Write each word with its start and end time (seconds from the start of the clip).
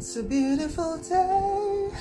It's 0.00 0.16
a 0.16 0.24
beautiful 0.24 0.96
day. 0.96 1.92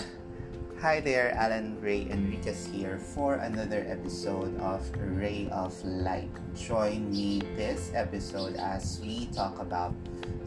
Hi 0.80 1.04
there, 1.04 1.36
Alan 1.36 1.76
Ray 1.84 2.08
Enriquez 2.08 2.64
here 2.72 2.96
for 2.96 3.36
another 3.44 3.84
episode 3.92 4.56
of 4.64 4.88
Ray 4.96 5.52
of 5.52 5.76
Light. 5.84 6.32
Join 6.56 7.12
me 7.12 7.44
this 7.60 7.92
episode 7.92 8.56
as 8.56 9.04
we 9.04 9.28
talk 9.36 9.60
about 9.60 9.92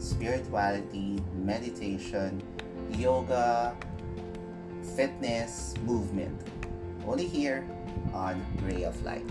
spirituality, 0.01 1.21
meditation, 1.37 2.41
yoga, 2.97 3.77
fitness, 4.97 5.77
movement. 5.85 6.33
Only 7.05 7.29
here 7.29 7.69
on 8.17 8.41
Ray 8.65 8.89
of 8.89 8.97
Light. 9.05 9.29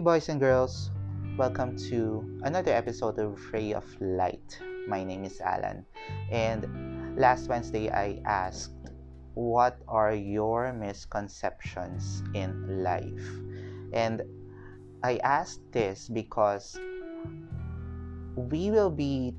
Hey, 0.00 0.04
boys 0.04 0.30
and 0.30 0.40
girls, 0.40 0.90
welcome 1.36 1.76
to 1.90 2.40
another 2.44 2.72
episode 2.72 3.18
of 3.18 3.36
Ray 3.52 3.74
of 3.74 3.84
Light. 4.00 4.58
My 4.88 5.04
name 5.04 5.24
is 5.24 5.42
Alan, 5.42 5.84
and 6.32 6.64
last 7.20 7.50
Wednesday 7.50 7.90
I 7.90 8.22
asked, 8.24 8.72
What 9.34 9.76
are 9.86 10.14
your 10.14 10.72
misconceptions 10.72 12.22
in 12.32 12.82
life? 12.82 13.28
And 13.92 14.22
I 15.02 15.20
asked 15.22 15.60
this 15.70 16.08
because 16.08 16.80
we 18.36 18.70
will 18.70 18.90
be 18.90 19.34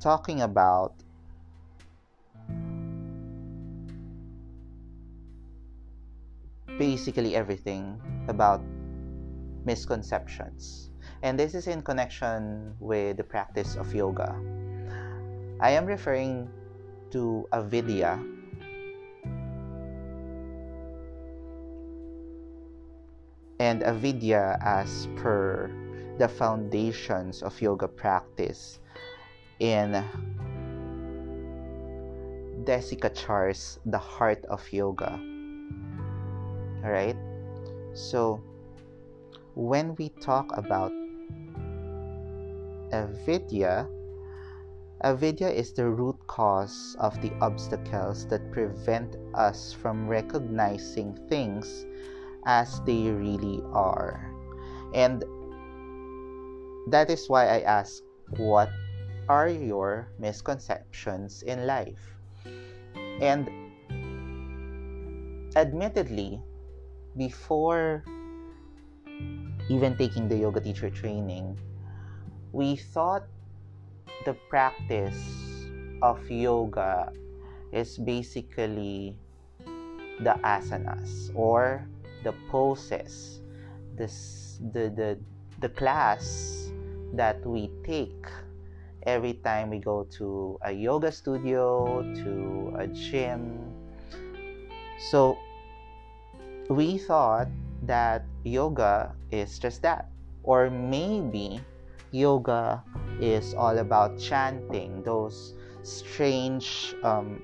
talking 0.00 0.42
about 0.42 0.92
basically 6.76 7.34
everything 7.34 7.96
about 8.28 8.60
misconceptions. 9.64 10.90
And 11.22 11.38
this 11.38 11.54
is 11.54 11.66
in 11.66 11.82
connection 11.82 12.74
with 12.80 13.16
the 13.16 13.24
practice 13.24 13.76
of 13.76 13.94
yoga. 13.94 14.34
I 15.60 15.70
am 15.70 15.84
referring 15.84 16.48
to 17.10 17.46
avidya. 17.52 18.18
And 23.58 23.82
avidya, 23.82 24.58
as 24.62 25.06
per 25.16 25.70
the 26.18 26.28
foundations 26.28 27.42
of 27.42 27.60
yoga 27.60 27.88
practice 27.88 28.80
in 29.58 30.02
Desikachar's 32.64 33.78
The 33.84 33.98
Heart 33.98 34.44
of 34.46 34.60
Yoga. 34.72 35.20
Alright? 36.84 37.16
So, 37.92 38.40
when 39.54 39.94
we 39.96 40.10
talk 40.20 40.50
about 40.56 40.92
avidya, 42.92 43.88
avidya 45.02 45.48
is 45.48 45.72
the 45.72 45.88
root 45.88 46.16
cause 46.26 46.96
of 47.00 47.20
the 47.22 47.32
obstacles 47.40 48.26
that 48.28 48.52
prevent 48.52 49.16
us 49.34 49.72
from 49.72 50.06
recognizing 50.06 51.14
things 51.28 51.86
as 52.46 52.80
they 52.86 53.10
really 53.10 53.62
are. 53.72 54.32
And 54.94 55.24
that 56.88 57.10
is 57.10 57.28
why 57.28 57.46
I 57.46 57.60
ask, 57.60 58.02
what 58.36 58.70
are 59.28 59.48
your 59.48 60.08
misconceptions 60.18 61.42
in 61.42 61.66
life? 61.66 62.16
And 63.20 63.50
admittedly, 65.56 66.42
before 67.16 68.04
even 69.70 69.96
taking 69.96 70.26
the 70.26 70.36
yoga 70.36 70.60
teacher 70.60 70.90
training, 70.90 71.56
we 72.50 72.74
thought 72.74 73.22
the 74.26 74.34
practice 74.50 75.62
of 76.02 76.18
yoga 76.28 77.12
is 77.70 77.96
basically 77.98 79.14
the 80.26 80.34
asanas 80.42 81.30
or 81.36 81.86
the 82.24 82.34
poses, 82.50 83.40
this, 83.94 84.58
the, 84.72 84.90
the, 84.90 85.18
the 85.60 85.68
class 85.68 86.72
that 87.14 87.38
we 87.46 87.70
take 87.86 88.26
every 89.04 89.34
time 89.34 89.70
we 89.70 89.78
go 89.78 90.02
to 90.10 90.58
a 90.62 90.72
yoga 90.72 91.12
studio, 91.12 92.02
to 92.02 92.74
a 92.76 92.88
gym. 92.88 93.72
So 95.10 95.38
we 96.68 96.98
thought 96.98 97.48
that 97.86 98.24
yoga 98.44 99.14
is 99.30 99.58
just 99.58 99.82
that. 99.82 100.08
Or 100.42 100.70
maybe 100.70 101.60
yoga 102.10 102.82
is 103.20 103.54
all 103.54 103.78
about 103.78 104.18
chanting 104.18 105.02
those 105.02 105.54
strange 105.82 106.94
um, 107.02 107.42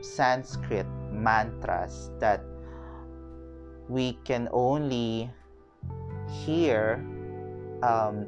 Sanskrit 0.00 0.86
mantras 1.12 2.10
that 2.20 2.42
we 3.88 4.18
can 4.24 4.48
only 4.52 5.30
hear 6.44 7.02
um, 7.82 8.26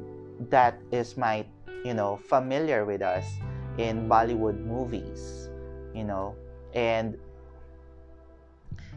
that 0.49 0.79
is 0.91 1.17
my 1.17 1.45
you 1.85 1.93
know 1.93 2.17
familiar 2.27 2.85
with 2.85 3.01
us 3.01 3.25
in 3.77 4.09
Bollywood 4.09 4.59
movies 4.59 5.49
you 5.93 6.03
know 6.03 6.35
and 6.73 7.17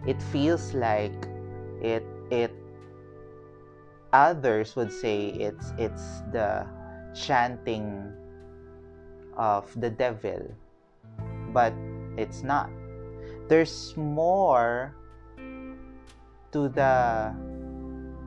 it 0.06 0.20
feels 0.32 0.74
like 0.74 1.14
it 1.80 2.04
it 2.30 2.52
others 4.14 4.78
would 4.78 4.92
say 4.94 5.34
it's 5.34 5.74
it's 5.76 6.22
the 6.30 6.62
chanting 7.12 8.14
of 9.36 9.66
the 9.82 9.90
devil 9.90 10.38
but 11.50 11.74
it's 12.16 12.42
not. 12.42 12.70
There's 13.48 13.94
more 13.96 14.94
to 16.54 16.68
the 16.70 17.34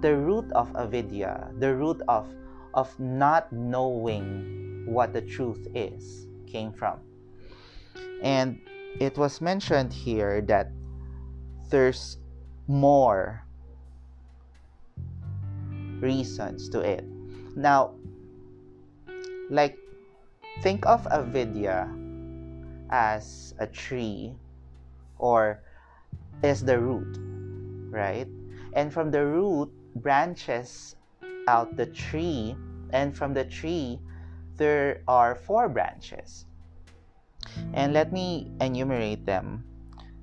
the 0.02 0.16
root 0.16 0.52
of 0.52 0.70
avidya 0.76 1.52
the 1.60 1.74
root 1.74 2.02
of 2.08 2.28
of 2.76 2.92
not 3.00 3.52
knowing 3.52 4.86
what 4.86 5.12
the 5.12 5.22
truth 5.22 5.68
is 5.74 6.28
came 6.46 6.72
from. 6.72 7.00
And 8.22 8.60
it 9.00 9.18
was 9.18 9.42
mentioned 9.42 9.92
here 9.92 10.42
that 10.48 10.72
there's 11.70 12.18
more 12.68 13.47
reasons 16.02 16.70
to 16.70 16.82
it. 16.82 17.04
Now, 17.56 17.96
like, 19.50 19.78
think 20.62 20.86
of 20.86 21.08
avidya 21.08 21.90
as 22.90 23.54
a 23.60 23.68
tree 23.68 24.36
or 25.18 25.62
as 26.44 26.64
the 26.64 26.80
root, 26.80 27.18
right? 27.90 28.28
And 28.74 28.94
from 28.94 29.12
the 29.12 29.26
root 29.26 29.72
branches 29.96 30.96
out 31.48 31.76
the 31.78 31.86
tree, 31.88 32.56
and 32.92 33.16
from 33.16 33.34
the 33.34 33.46
tree, 33.46 34.00
there 34.58 35.02
are 35.08 35.36
four 35.36 35.70
branches. 35.70 36.46
And 37.74 37.94
let 37.94 38.12
me 38.12 38.52
enumerate 38.62 39.26
them. 39.26 39.64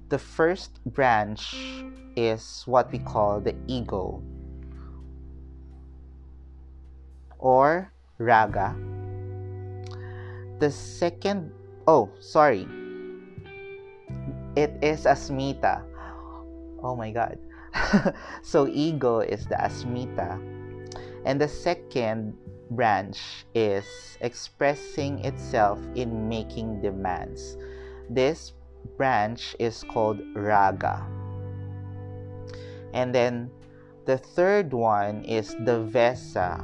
The 0.08 0.18
first 0.18 0.84
branch 0.84 1.56
is 2.14 2.62
what 2.66 2.92
we 2.92 2.98
call 2.98 3.40
the 3.40 3.56
ego 3.66 4.22
or 7.44 7.92
raga. 8.16 8.72
The 10.58 10.72
second, 10.72 11.52
oh, 11.86 12.08
sorry, 12.18 12.66
it 14.56 14.72
is 14.80 15.04
asmita. 15.04 15.84
Oh 16.82 16.96
my 16.96 17.12
god. 17.12 17.38
so 18.42 18.66
ego 18.66 19.20
is 19.20 19.46
the 19.46 19.56
asmita. 19.56 20.40
And 21.24 21.40
the 21.40 21.48
second 21.48 22.34
branch 22.70 23.44
is 23.54 23.84
expressing 24.20 25.20
itself 25.24 25.78
in 25.94 26.28
making 26.28 26.80
demands. 26.80 27.56
This 28.08 28.52
branch 28.96 29.56
is 29.58 29.84
called 29.84 30.20
raga. 30.34 31.04
And 32.92 33.14
then 33.14 33.50
the 34.06 34.18
third 34.18 34.72
one 34.72 35.24
is 35.24 35.56
the 35.64 35.82
vesa, 35.90 36.62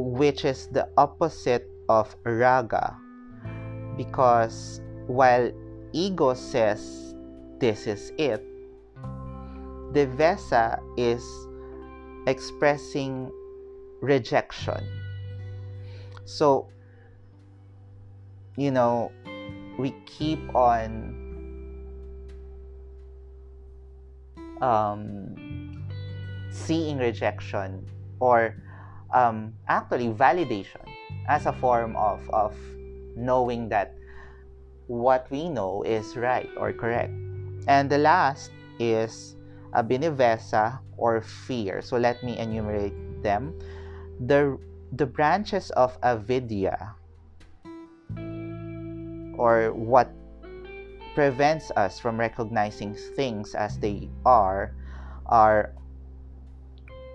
which 0.00 0.44
is 0.44 0.68
the 0.68 0.88
opposite 0.96 1.68
of 1.88 2.14
raga. 2.24 2.96
Because 3.96 4.80
while 5.06 5.50
ego 5.92 6.34
says 6.34 7.14
this 7.58 7.86
is 7.86 8.12
it, 8.16 8.42
the 9.92 10.06
vesa 10.06 10.80
is 10.96 11.22
expressing 12.26 13.30
rejection. 14.00 14.80
So, 16.24 16.68
you 18.56 18.70
know, 18.70 19.10
we 19.78 19.94
keep 20.06 20.38
on 20.54 21.16
um, 24.60 25.34
seeing 26.50 26.98
rejection 26.98 27.84
or 28.20 28.54
um, 29.12 29.54
actually 29.68 30.08
validation 30.08 30.84
as 31.28 31.46
a 31.46 31.52
form 31.52 31.96
of, 31.96 32.20
of 32.30 32.54
knowing 33.16 33.68
that 33.68 33.94
what 34.86 35.30
we 35.30 35.48
know 35.48 35.82
is 35.82 36.16
right 36.16 36.48
or 36.56 36.72
correct. 36.72 37.12
And 37.68 37.90
the 37.90 37.98
last 37.98 38.50
is 38.78 39.36
abhinivesa 39.74 40.80
or 40.96 41.22
fear. 41.22 41.80
So 41.82 41.96
let 41.96 42.22
me 42.24 42.38
enumerate 42.38 43.22
them. 43.22 43.54
The, 44.26 44.58
the 44.92 45.06
branches 45.06 45.70
of 45.72 45.96
avidya 46.02 46.94
or 49.38 49.72
what 49.72 50.10
prevents 51.14 51.70
us 51.76 51.98
from 51.98 52.18
recognizing 52.18 52.94
things 53.16 53.54
as 53.54 53.78
they 53.78 54.08
are 54.26 54.74
are 55.26 55.72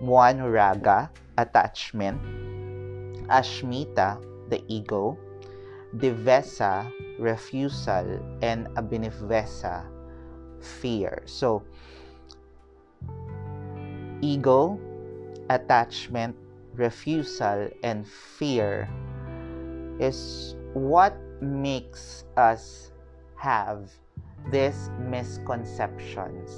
one 0.00 0.42
raga 0.42 1.10
attachment. 1.38 2.20
Ashmita 3.28 4.20
the 4.50 4.62
ego. 4.68 5.18
Divesa 5.96 6.90
refusal. 7.18 8.20
And 8.42 8.68
abhinivesa 8.76 9.86
fear. 10.60 11.22
So 11.26 11.62
ego 14.20 14.78
attachment 15.50 16.36
refusal 16.74 17.68
and 17.82 18.06
fear 18.06 18.88
is 19.98 20.56
what 20.74 21.16
makes 21.40 22.24
us 22.36 22.92
have 23.36 23.90
these 24.50 24.90
misconceptions. 25.00 26.50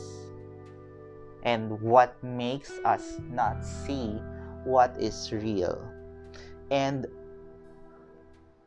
And 1.44 1.81
what 1.81 2.22
makes 2.22 2.70
us 2.84 3.20
not 3.31 3.64
see 3.64 4.20
what 4.64 4.94
is 4.99 5.32
real. 5.32 5.78
And 6.70 7.06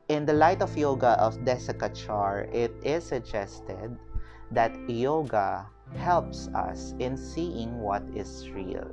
in 0.10 0.26
the 0.26 0.34
light 0.34 0.62
of 0.62 0.76
yoga 0.78 1.20
of 1.20 1.38
Desikachar, 1.46 2.54
it 2.54 2.74
is 2.84 3.04
suggested 3.04 3.98
that 4.52 4.76
yoga 4.90 5.66
helps 5.96 6.48
us 6.56 6.94
in 7.00 7.16
seeing 7.16 7.80
what 7.80 8.04
is 8.16 8.50
real. 8.52 8.88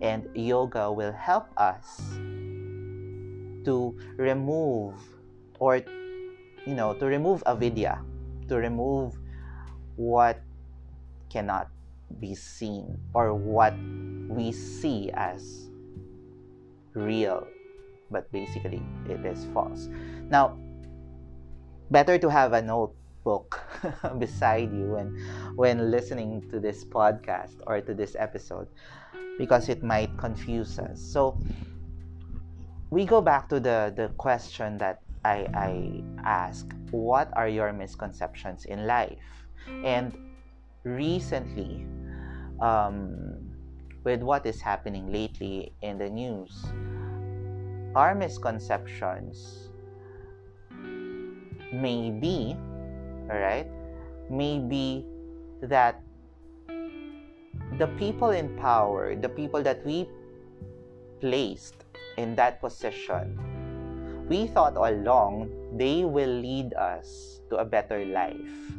And 0.00 0.28
yoga 0.34 0.90
will 0.90 1.12
help 1.12 1.46
us 1.56 2.00
to 3.64 3.94
remove 4.16 4.94
or 5.58 5.82
you 6.64 6.74
know 6.74 6.94
to 6.94 7.06
remove 7.06 7.42
avidya 7.44 8.00
to 8.48 8.56
remove 8.56 9.18
what 9.96 10.40
cannot 11.28 11.68
be 12.20 12.34
seen 12.34 12.96
or 13.12 13.34
what 13.34 13.74
we 14.28 14.52
see 14.52 15.10
as 15.12 15.68
real 16.98 17.46
but 18.10 18.30
basically 18.32 18.82
it 19.08 19.24
is 19.24 19.46
false 19.52 19.88
now 20.30 20.56
better 21.90 22.18
to 22.18 22.30
have 22.30 22.52
a 22.52 22.62
notebook 22.62 23.60
beside 24.18 24.72
you 24.72 24.92
when 24.92 25.08
when 25.56 25.90
listening 25.90 26.42
to 26.50 26.60
this 26.60 26.84
podcast 26.84 27.60
or 27.66 27.80
to 27.80 27.94
this 27.94 28.16
episode 28.18 28.68
because 29.38 29.68
it 29.68 29.82
might 29.82 30.10
confuse 30.18 30.78
us 30.78 31.00
so 31.00 31.38
we 32.90 33.04
go 33.04 33.20
back 33.20 33.48
to 33.48 33.60
the 33.60 33.92
the 33.96 34.08
question 34.16 34.78
that 34.78 35.00
I, 35.24 35.46
I 35.54 36.02
ask, 36.24 36.66
what 36.90 37.30
are 37.36 37.48
your 37.48 37.72
misconceptions 37.72 38.64
in 38.64 38.86
life? 38.86 39.46
And 39.84 40.16
recently, 40.84 41.84
um, 42.60 43.47
with 44.04 44.22
what 44.22 44.46
is 44.46 44.60
happening 44.60 45.12
lately 45.12 45.72
in 45.82 45.98
the 45.98 46.08
news, 46.08 46.66
our 47.94 48.14
misconceptions 48.14 49.68
may 51.72 52.10
be, 52.10 52.56
right, 53.28 53.68
may 54.30 54.58
be 54.58 55.04
that 55.62 56.00
the 57.78 57.86
people 57.98 58.30
in 58.30 58.56
power, 58.56 59.14
the 59.14 59.28
people 59.28 59.62
that 59.62 59.84
we 59.84 60.08
placed 61.20 61.84
in 62.16 62.34
that 62.36 62.60
position, 62.60 63.36
we 64.28 64.46
thought 64.46 64.76
all 64.76 64.88
along 64.88 65.50
they 65.76 66.04
will 66.04 66.40
lead 66.40 66.74
us 66.74 67.40
to 67.50 67.56
a 67.56 67.64
better 67.64 68.04
life 68.04 68.72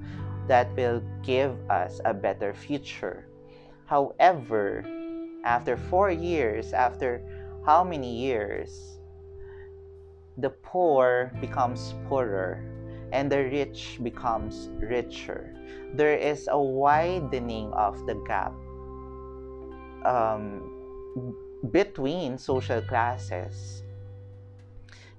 that 0.48 0.74
will 0.75 1.01
give 1.24 1.54
us 1.69 2.01
a 2.06 2.13
better 2.13 2.54
future. 2.54 3.27
However, 3.86 4.83
after 5.49 5.75
four 5.89 6.11
years, 6.11 6.73
after 6.73 7.25
how 7.65 7.83
many 7.83 8.13
years, 8.13 9.01
the 10.37 10.53
poor 10.61 11.33
becomes 11.41 11.95
poorer 12.07 12.61
and 13.11 13.31
the 13.31 13.49
rich 13.49 13.97
becomes 14.03 14.69
richer. 14.77 15.49
There 15.97 16.13
is 16.13 16.47
a 16.51 16.61
widening 16.61 17.73
of 17.73 17.97
the 18.05 18.13
gap 18.29 18.53
um, 20.05 20.61
between 21.73 22.37
social 22.37 22.85
classes 22.85 23.81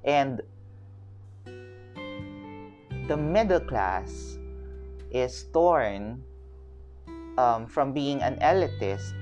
and 0.05 0.41
the 3.11 3.19
middle 3.19 3.59
class 3.59 4.39
is 5.11 5.51
torn 5.53 6.23
um, 7.37 7.67
from 7.67 7.93
being 7.93 8.23
an 8.23 8.39
elitist 8.39 9.20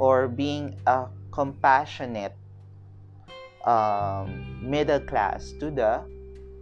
or 0.00 0.26
being 0.26 0.74
a 0.86 1.06
compassionate 1.30 2.32
um, 3.64 4.56
middle 4.64 5.00
class 5.00 5.52
to 5.60 5.70
the 5.70 6.00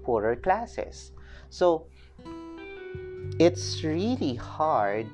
poorer 0.02 0.34
classes. 0.34 1.12
So 1.48 1.86
it's 3.38 3.84
really 3.84 4.34
hard 4.34 5.06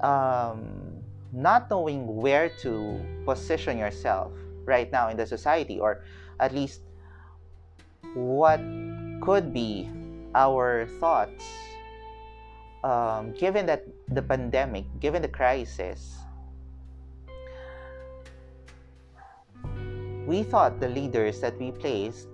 um, 0.00 0.68
not 1.32 1.70
knowing 1.70 2.06
where 2.06 2.50
to 2.60 3.00
position 3.24 3.78
yourself 3.78 4.30
right 4.64 4.92
now 4.92 5.08
in 5.08 5.16
the 5.16 5.26
society, 5.26 5.80
or 5.80 6.04
at 6.40 6.52
least 6.52 6.82
what 8.12 8.60
could 9.22 9.52
be 9.52 9.88
our 10.34 10.86
thoughts 11.00 11.44
um, 12.84 13.32
given 13.32 13.66
that 13.66 13.84
the 14.08 14.22
pandemic, 14.22 14.84
given 15.00 15.22
the 15.22 15.28
crisis, 15.28 16.16
we 20.28 20.42
thought 20.42 20.78
the 20.78 20.92
leaders 20.92 21.40
that 21.40 21.58
we 21.58 21.72
placed 21.72 22.28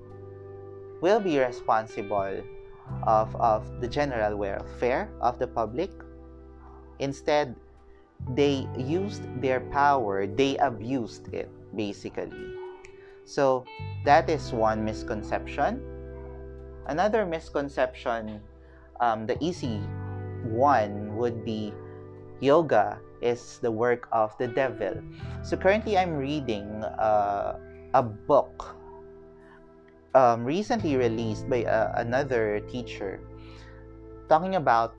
will 1.01 1.21
be 1.21 1.39
responsible 1.39 2.43
of, 3.07 3.35
of 3.37 3.81
the 3.81 3.87
general 3.87 4.37
welfare 4.37 5.09
of 5.21 5.39
the 5.39 5.47
public. 5.47 5.91
Instead, 6.99 7.55
they 8.35 8.67
used 8.77 9.23
their 9.41 9.61
power, 9.71 10.27
they 10.27 10.57
abused 10.59 11.33
it 11.33 11.49
basically. 11.77 12.51
So 13.25 13.65
that 14.05 14.29
is 14.29 14.53
one 14.53 14.85
misconception. 14.85 15.81
Another 16.87 17.25
misconception, 17.25 18.41
um, 18.99 19.25
the 19.25 19.39
easy 19.39 19.79
one 20.51 21.17
would 21.17 21.45
be 21.45 21.73
yoga 22.41 22.99
is 23.23 23.59
the 23.63 23.71
work 23.71 24.09
of 24.11 24.37
the 24.39 24.49
devil. 24.49 25.01
So 25.43 25.57
currently, 25.57 25.97
I'm 25.97 26.13
reading 26.13 26.85
uh, 26.85 27.57
a 27.95 28.03
book 28.03 28.75
um, 30.15 30.45
recently 30.45 30.97
released 30.97 31.49
by 31.49 31.65
uh, 31.65 31.95
another 31.97 32.61
teacher 32.69 33.21
talking 34.29 34.57
about 34.57 34.95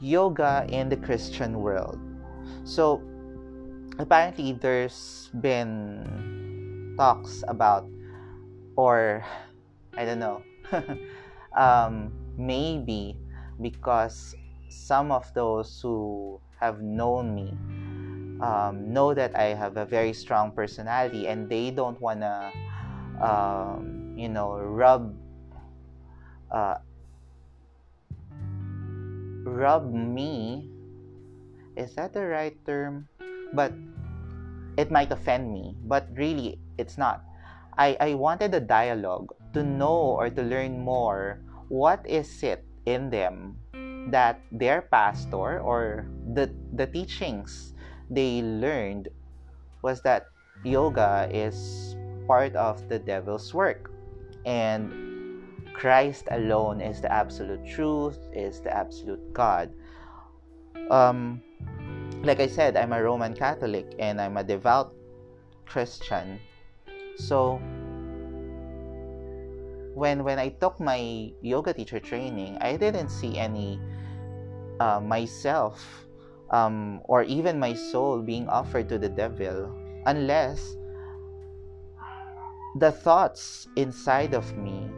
yoga 0.00 0.66
in 0.68 0.88
the 0.88 0.96
Christian 0.96 1.60
world. 1.60 1.98
So 2.64 3.02
apparently, 3.98 4.52
there's 4.52 5.30
been 5.40 6.94
talks 6.96 7.42
about 7.48 7.88
or 8.76 9.24
I 9.96 10.04
don't 10.04 10.18
know 10.18 10.42
um, 11.56 12.12
maybe 12.36 13.16
because 13.60 14.34
some 14.68 15.12
of 15.12 15.32
those 15.34 15.80
who 15.80 16.40
have 16.58 16.82
known 16.82 17.34
me 17.34 17.54
um, 18.40 18.92
know 18.92 19.14
that 19.14 19.36
I 19.36 19.54
have 19.54 19.76
a 19.76 19.86
very 19.86 20.12
strong 20.12 20.52
personality 20.52 21.28
and 21.28 21.48
they 21.48 21.70
don't 21.70 22.00
want 22.00 22.20
to 22.20 22.52
um, 23.22 24.14
you 24.16 24.28
know 24.28 24.58
rub 24.58 25.14
uh, 26.50 26.78
rub 29.44 29.92
me 29.92 30.68
is 31.76 31.94
that 31.94 32.12
the 32.12 32.26
right 32.26 32.56
term 32.66 33.08
but 33.52 33.72
it 34.76 34.90
might 34.90 35.12
offend 35.12 35.52
me 35.52 35.76
but 35.84 36.08
really 36.14 36.58
it's 36.78 36.98
not. 36.98 37.22
I, 37.76 37.96
I 37.98 38.14
wanted 38.14 38.54
a 38.54 38.60
dialogue 38.60 39.34
to 39.52 39.62
know 39.62 40.14
or 40.18 40.30
to 40.30 40.42
learn 40.42 40.78
more 40.78 41.40
what 41.68 42.06
is 42.06 42.42
it 42.42 42.64
in 42.86 43.10
them 43.10 43.58
that 44.10 44.40
their 44.52 44.82
pastor 44.82 45.58
or 45.60 46.06
the 46.34 46.50
the 46.74 46.86
teachings 46.86 47.73
they 48.10 48.42
learned 48.42 49.08
was 49.82 50.02
that 50.02 50.26
yoga 50.64 51.28
is 51.32 51.96
part 52.26 52.54
of 52.56 52.88
the 52.88 52.98
devil's 52.98 53.52
work 53.52 53.90
and 54.46 54.92
Christ 55.74 56.28
alone 56.30 56.80
is 56.80 57.00
the 57.00 57.10
absolute 57.12 57.66
truth, 57.66 58.18
is 58.32 58.60
the 58.60 58.74
absolute 58.74 59.20
God. 59.32 59.74
Um, 60.90 61.42
like 62.22 62.40
I 62.40 62.46
said, 62.46 62.76
I'm 62.76 62.92
a 62.92 63.02
Roman 63.02 63.34
Catholic 63.34 63.94
and 63.98 64.20
I'm 64.20 64.36
a 64.36 64.44
devout 64.44 64.94
Christian. 65.66 66.38
So 67.16 67.60
when 69.94 70.24
when 70.24 70.38
I 70.38 70.48
took 70.48 70.78
my 70.80 71.32
yoga 71.42 71.74
teacher 71.74 72.00
training, 72.00 72.58
I 72.60 72.76
didn't 72.76 73.10
see 73.10 73.36
any 73.36 73.80
uh, 74.80 75.00
myself 75.00 76.06
um, 76.50 77.00
or 77.04 77.22
even 77.24 77.58
my 77.58 77.74
soul 77.74 78.20
being 78.20 78.48
offered 78.48 78.88
to 78.88 78.98
the 78.98 79.08
devil 79.08 79.72
unless 80.06 80.76
the 82.76 82.90
thoughts 82.90 83.68
inside 83.76 84.34
of 84.34 84.56
me 84.56 84.90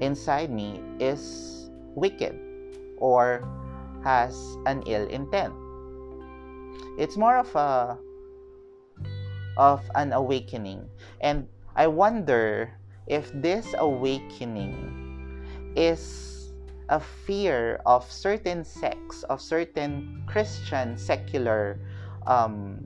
inside 0.00 0.50
me 0.50 0.80
is 0.98 1.70
wicked 1.94 2.34
or 2.98 3.42
has 4.02 4.34
an 4.66 4.82
ill 4.86 5.06
intent. 5.08 5.52
It's 6.98 7.16
more 7.16 7.38
of 7.38 7.54
a 7.54 7.98
of 9.58 9.82
an 9.94 10.12
awakening. 10.12 10.86
And 11.20 11.48
i 11.74 11.86
wonder 11.86 12.70
if 13.06 13.30
this 13.34 13.74
awakening 13.78 14.74
is 15.74 16.37
a 16.88 17.00
fear 17.00 17.80
of 17.86 18.10
certain 18.10 18.64
sects, 18.64 19.22
of 19.24 19.40
certain 19.40 20.22
Christian 20.26 20.96
secular 20.96 21.78
um, 22.26 22.80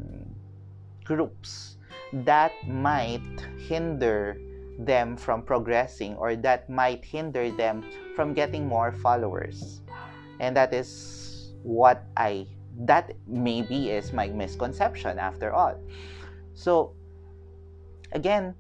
groups 1.05 1.77
that 2.13 2.53
might 2.67 3.23
hinder 3.69 4.37
them 4.79 5.17
from 5.17 5.43
progressing 5.43 6.17
or 6.17 6.37
that 6.37 6.69
might 6.69 7.05
hinder 7.05 7.51
them 7.51 7.85
from 8.17 8.35
getting 8.35 8.67
more 8.67 8.93
followers. 8.93 9.81
And 10.41 10.57
that 10.57 10.73
is 10.73 11.53
what 11.63 12.05
I, 12.17 12.47
that 12.81 13.13
maybe 13.27 13.91
is 13.91 14.13
my 14.13 14.29
misconception 14.29 15.19
after 15.19 15.53
all. 15.53 15.79
So, 16.55 16.95
again, 18.13 18.55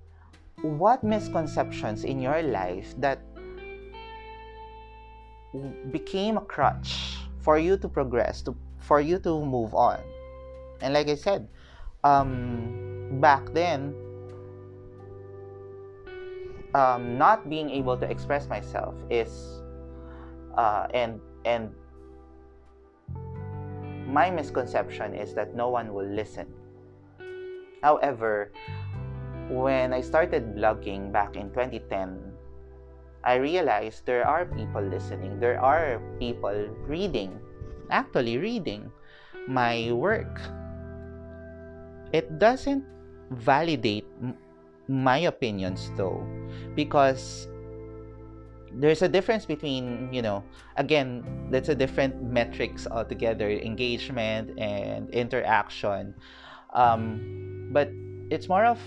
what 0.62 1.02
misconceptions 1.02 2.04
in 2.04 2.20
your 2.20 2.42
life 2.42 2.94
that 2.98 3.20
became 5.90 6.36
a 6.36 6.40
crutch 6.40 7.18
for 7.40 7.58
you 7.58 7.76
to 7.76 7.88
progress, 7.88 8.42
to 8.42 8.56
for 8.78 9.00
you 9.00 9.18
to 9.20 9.44
move 9.44 9.74
on. 9.74 10.00
And 10.80 10.94
like 10.94 11.08
I 11.08 11.14
said, 11.14 11.46
um, 12.04 13.20
back 13.20 13.52
then, 13.54 13.94
um, 16.74 17.18
not 17.18 17.48
being 17.48 17.70
able 17.70 17.96
to 17.96 18.08
express 18.08 18.48
myself 18.48 18.94
is, 19.10 19.62
uh, 20.56 20.86
and 20.94 21.20
and 21.44 21.70
my 24.06 24.30
misconception 24.30 25.14
is 25.14 25.34
that 25.34 25.54
no 25.54 25.68
one 25.68 25.92
will 25.94 26.08
listen. 26.08 26.46
However, 27.82 28.52
when 29.48 29.92
I 29.92 30.00
started 30.00 30.54
blogging 30.54 31.12
back 31.12 31.36
in 31.36 31.50
2010, 31.50 32.31
I 33.24 33.36
realized 33.36 34.06
there 34.06 34.26
are 34.26 34.44
people 34.44 34.82
listening, 34.82 35.38
there 35.38 35.60
are 35.60 36.02
people 36.18 36.66
reading, 36.86 37.38
actually 37.90 38.38
reading 38.38 38.90
my 39.46 39.92
work. 39.92 40.40
It 42.12 42.38
doesn't 42.38 42.84
validate 43.30 44.06
my 44.88 45.18
opinions 45.30 45.90
though, 45.96 46.26
because 46.74 47.48
there's 48.74 49.02
a 49.02 49.08
difference 49.08 49.46
between, 49.46 50.08
you 50.12 50.22
know, 50.22 50.42
again, 50.76 51.22
that's 51.50 51.68
a 51.68 51.74
different 51.74 52.22
metrics 52.22 52.86
altogether 52.86 53.50
engagement 53.50 54.58
and 54.58 55.10
interaction. 55.10 56.14
Um, 56.72 57.68
but 57.72 57.88
it's 58.30 58.48
more 58.48 58.64
of 58.64 58.80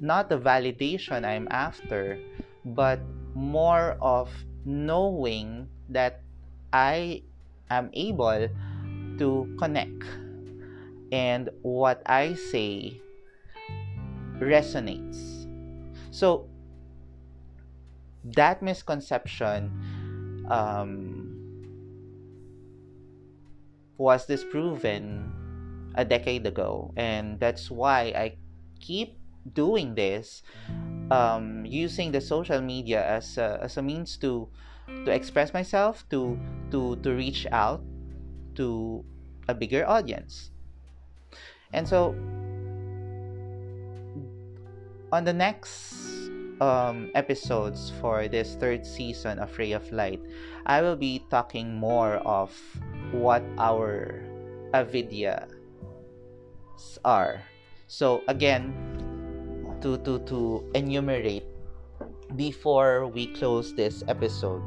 not 0.00 0.28
the 0.28 0.38
validation 0.38 1.24
I'm 1.24 1.48
after, 1.50 2.18
but 2.64 3.00
more 3.38 3.96
of 4.02 4.28
knowing 4.64 5.68
that 5.88 6.20
I 6.72 7.22
am 7.70 7.90
able 7.94 8.48
to 9.18 9.54
connect 9.58 10.02
and 11.12 11.48
what 11.62 12.02
I 12.04 12.34
say 12.34 13.00
resonates. 14.42 15.46
So 16.10 16.50
that 18.34 18.60
misconception 18.60 19.70
um, 20.50 21.38
was 23.96 24.26
disproven 24.26 25.30
a 25.94 26.04
decade 26.04 26.46
ago, 26.46 26.92
and 26.96 27.38
that's 27.40 27.70
why 27.70 28.12
I 28.14 28.36
keep 28.80 29.16
doing 29.54 29.94
this 29.94 30.42
um, 31.10 31.64
using 31.64 32.12
the 32.12 32.20
social 32.20 32.60
media 32.60 33.04
as 33.04 33.38
a, 33.38 33.58
as 33.62 33.76
a 33.76 33.82
means 33.82 34.16
to 34.18 34.48
to 35.04 35.10
express 35.12 35.52
myself 35.52 36.08
to 36.08 36.38
to 36.70 36.96
to 37.04 37.12
reach 37.12 37.46
out 37.52 37.82
to 38.54 39.04
a 39.48 39.54
bigger 39.54 39.86
audience. 39.86 40.50
And 41.72 41.86
so 41.86 42.16
on 45.12 45.24
the 45.24 45.32
next 45.32 45.94
um, 46.60 47.10
episodes 47.14 47.92
for 48.00 48.28
this 48.28 48.56
third 48.56 48.84
season 48.84 49.38
of 49.38 49.56
ray 49.56 49.72
of 49.72 49.86
light 49.92 50.20
i 50.66 50.82
will 50.82 50.96
be 50.96 51.22
talking 51.30 51.72
more 51.72 52.18
of 52.26 52.50
what 53.12 53.40
our 53.56 54.20
avidya 54.74 55.48
are. 57.04 57.42
So 57.86 58.22
again 58.28 58.97
to 59.82 59.98
to 59.98 60.18
to 60.26 60.64
enumerate 60.74 61.44
before 62.36 63.06
we 63.06 63.32
close 63.34 63.74
this 63.74 64.02
episode. 64.08 64.62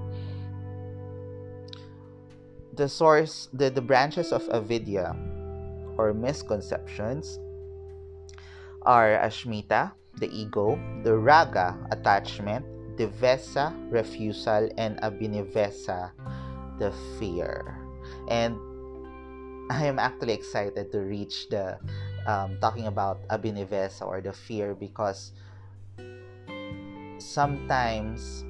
The 2.74 2.88
source 2.88 3.50
the, 3.54 3.70
the 3.70 3.82
branches 3.82 4.32
of 4.32 4.48
avidya 4.50 5.16
or 5.98 6.14
misconceptions 6.14 7.40
are 8.84 9.20
ashmita 9.22 9.92
the 10.18 10.30
ego 10.32 10.80
the 11.04 11.14
raga 11.14 11.78
attachment 11.92 12.66
devesa 12.98 13.72
refusal 13.92 14.70
and 14.78 14.98
abhinivesa 15.02 16.12
the 16.80 16.92
fear. 17.20 17.78
And 18.28 18.58
i 19.70 19.86
am 19.86 20.00
actually 20.00 20.34
excited 20.34 20.92
to 20.92 21.00
reach 21.00 21.48
the 21.50 21.80
um, 22.28 22.58
talking 22.60 22.88
about 22.88 23.26
abhinivesa 23.28 24.06
or 24.06 24.22
the 24.22 24.34
fear 24.34 24.76
because 24.76 25.32
sometimes 27.20 28.44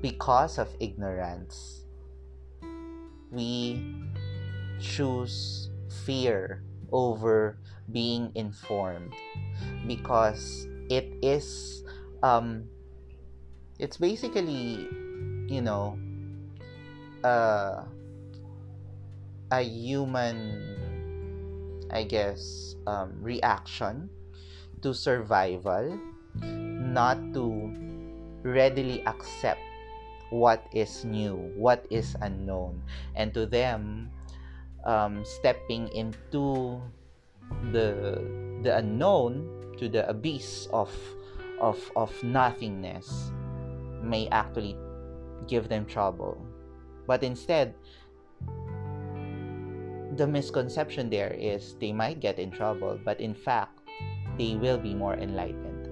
because 0.00 0.58
of 0.58 0.68
ignorance 0.80 1.84
we 3.30 3.80
choose 4.80 5.70
fear 6.04 6.62
over 6.92 7.56
being 7.92 8.30
informed 8.34 9.12
because 9.86 10.66
it 10.88 11.08
is 11.22 11.82
um 12.22 12.64
it's 13.78 13.96
basically 13.96 14.88
you 15.48 15.60
know 15.60 15.98
uh, 17.24 17.84
a 19.50 19.62
human 19.62 20.83
I 21.90 22.04
guess, 22.04 22.76
um, 22.86 23.16
reaction 23.20 24.10
to 24.82 24.94
survival, 24.94 25.98
not 26.42 27.18
to 27.34 27.72
readily 28.42 29.02
accept 29.06 29.60
what 30.30 30.66
is 30.72 31.04
new, 31.04 31.36
what 31.56 31.86
is 31.90 32.16
unknown, 32.20 32.82
and 33.14 33.32
to 33.34 33.46
them, 33.46 34.10
um, 34.84 35.24
stepping 35.24 35.88
into 35.94 36.80
the 37.72 38.20
the 38.62 38.76
unknown 38.76 39.46
to 39.78 39.88
the 39.88 40.08
abyss 40.08 40.68
of 40.72 40.90
of 41.60 41.78
of 41.96 42.10
nothingness 42.24 43.32
may 44.02 44.28
actually 44.28 44.76
give 45.46 45.68
them 45.68 45.86
trouble. 45.86 46.36
But 47.06 47.22
instead 47.22 47.74
the 50.16 50.26
misconception 50.26 51.10
there 51.10 51.34
is 51.34 51.74
they 51.80 51.92
might 51.92 52.20
get 52.20 52.38
in 52.38 52.50
trouble, 52.50 52.98
but 53.04 53.20
in 53.20 53.34
fact, 53.34 53.80
they 54.38 54.54
will 54.56 54.78
be 54.78 54.94
more 54.94 55.14
enlightened. 55.14 55.88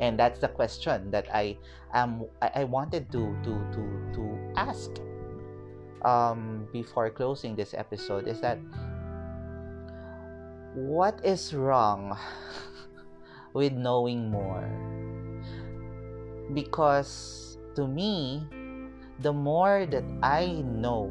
And 0.00 0.18
that's 0.18 0.40
the 0.40 0.48
question 0.48 1.10
that 1.10 1.26
I 1.32 1.56
am 1.94 2.26
I 2.42 2.64
wanted 2.64 3.10
to 3.12 3.32
to 3.44 3.52
to 3.72 3.82
to 4.12 4.22
ask 4.56 4.90
um, 6.04 6.68
before 6.72 7.08
closing 7.10 7.56
this 7.56 7.72
episode 7.72 8.28
is 8.28 8.40
that 8.40 8.58
what 10.76 11.24
is 11.24 11.54
wrong 11.54 12.12
with 13.54 13.72
knowing 13.72 14.30
more? 14.30 14.68
Because 16.52 17.56
to 17.74 17.88
me, 17.88 18.44
the 19.20 19.32
more 19.32 19.86
that 19.88 20.04
I 20.22 20.60
know 20.60 21.08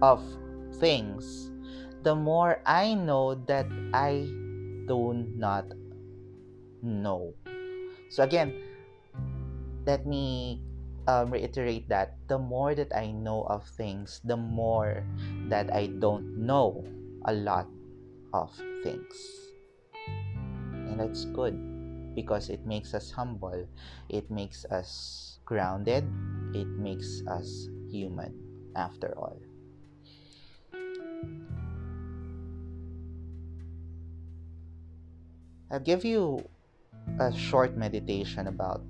of 0.00 0.22
things, 0.78 1.50
the 2.02 2.14
more 2.14 2.60
I 2.66 2.94
know 2.94 3.34
that 3.46 3.66
I 3.92 4.28
do 4.86 5.26
not 5.34 5.66
know. 6.82 7.34
So, 8.10 8.22
again, 8.22 8.54
let 9.86 10.06
me 10.06 10.62
um, 11.06 11.30
reiterate 11.30 11.88
that 11.88 12.18
the 12.28 12.38
more 12.38 12.74
that 12.74 12.94
I 12.94 13.10
know 13.10 13.42
of 13.50 13.66
things, 13.78 14.20
the 14.24 14.36
more 14.36 15.06
that 15.48 15.72
I 15.72 15.86
don't 15.98 16.38
know 16.38 16.84
a 17.24 17.32
lot 17.32 17.66
of 18.34 18.50
things. 18.82 19.14
And 20.86 21.00
that's 21.00 21.24
good 21.26 21.54
because 22.14 22.48
it 22.48 22.64
makes 22.66 22.94
us 22.94 23.10
humble, 23.10 23.66
it 24.08 24.30
makes 24.30 24.64
us 24.66 25.38
grounded, 25.44 26.04
it 26.54 26.66
makes 26.78 27.22
us 27.28 27.68
human 27.90 28.34
after 28.74 29.14
all. 29.18 29.38
I'll 35.70 35.80
give 35.80 36.04
you 36.04 36.46
a 37.18 37.34
short 37.34 37.76
meditation 37.76 38.46
about 38.46 38.82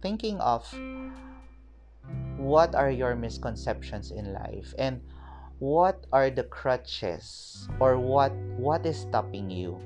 thinking 0.00 0.40
of 0.40 0.66
what 2.36 2.74
are 2.74 2.90
your 2.90 3.14
misconceptions 3.14 4.10
in 4.10 4.32
life 4.32 4.74
and 4.78 5.00
what 5.60 6.06
are 6.12 6.30
the 6.30 6.42
crutches 6.42 7.68
or 7.78 7.98
what 7.98 8.32
what 8.58 8.84
is 8.84 8.98
stopping 8.98 9.50
you 9.50 9.78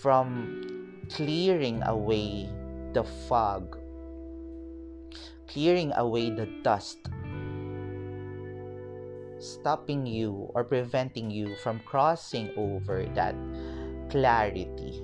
from 0.00 1.04
clearing 1.10 1.82
away 1.82 2.48
the 2.94 3.04
fog 3.28 3.76
clearing 5.46 5.92
away 5.96 6.30
the 6.30 6.46
dust 6.62 6.98
stopping 9.38 10.06
you 10.06 10.50
or 10.54 10.64
preventing 10.64 11.30
you 11.30 11.56
from 11.62 11.80
crossing 11.80 12.50
over 12.56 13.06
that 13.14 13.34
clarity. 14.10 15.02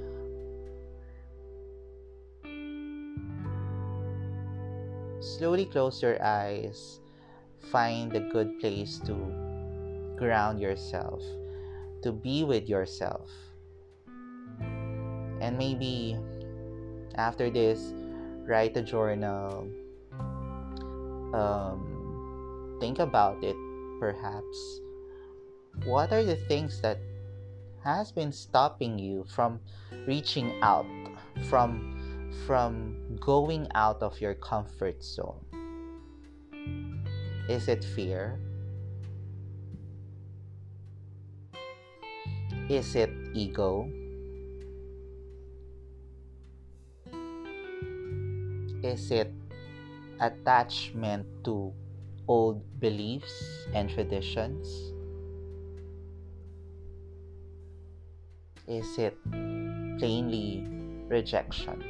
Slowly 5.20 5.64
close 5.66 6.02
your 6.02 6.22
eyes. 6.22 7.00
Find 7.72 8.14
a 8.14 8.20
good 8.28 8.60
place 8.60 9.00
to 9.08 9.14
ground 10.18 10.60
yourself, 10.60 11.22
to 12.02 12.12
be 12.12 12.44
with 12.44 12.68
yourself. 12.68 13.30
And 15.40 15.56
maybe 15.56 16.18
after 17.16 17.48
this, 17.50 17.94
write 18.44 18.76
a 18.76 18.82
journal. 18.82 19.66
Um, 21.32 22.76
think 22.80 22.98
about 22.98 23.42
it 23.42 23.56
perhaps 24.04 24.84
what 25.88 26.12
are 26.12 26.22
the 26.22 26.36
things 26.36 26.84
that 26.84 27.00
has 27.80 28.12
been 28.12 28.28
stopping 28.28 28.98
you 29.00 29.24
from 29.24 29.56
reaching 30.04 30.60
out 30.60 30.84
from 31.48 31.96
from 32.44 32.92
going 33.16 33.64
out 33.72 34.04
of 34.04 34.20
your 34.20 34.34
comfort 34.34 35.00
zone? 35.00 35.40
Is 37.48 37.64
it 37.68 37.80
fear? 37.80 38.36
Is 42.68 42.92
it 42.94 43.08
ego? 43.32 43.88
Is 48.84 49.08
it 49.08 49.32
attachment 50.20 51.24
to 51.48 51.72
old 52.28 52.62
beliefs 52.80 53.66
and 53.74 53.90
traditions? 53.90 54.66
Is 58.66 58.98
it 58.98 59.16
plainly 59.98 60.64
rejection? 61.08 61.84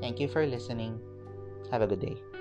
Thank 0.00 0.20
you 0.20 0.28
for 0.28 0.46
listening. 0.46 1.00
Have 1.70 1.82
a 1.82 1.86
good 1.86 2.00
day. 2.00 2.37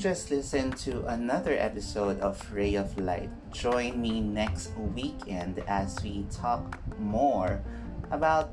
Just 0.00 0.30
listened 0.30 0.74
to 0.78 1.04
another 1.12 1.52
episode 1.60 2.18
of 2.20 2.40
Ray 2.50 2.74
of 2.74 2.96
Light. 2.96 3.28
Join 3.52 4.00
me 4.00 4.22
next 4.22 4.72
weekend 4.96 5.62
as 5.68 6.02
we 6.02 6.24
talk 6.32 6.80
more 6.98 7.60
about 8.10 8.48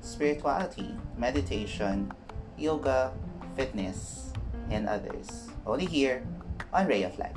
spirituality, 0.00 0.96
meditation, 1.18 2.10
yoga, 2.56 3.12
fitness, 3.54 4.32
and 4.70 4.88
others. 4.88 5.52
Only 5.66 5.84
here 5.84 6.24
on 6.72 6.86
Ray 6.86 7.02
of 7.02 7.18
Light. 7.18 7.36